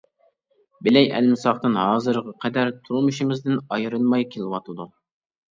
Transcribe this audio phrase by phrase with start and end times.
[0.87, 4.91] بىلەي ئەلمىساقتىن ھازىرغا قەدەر تۇرمۇشىمىزدىن ئايرىلماي كېلىۋاتىدۇ.